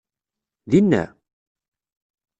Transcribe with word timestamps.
Din-a? 0.71 1.03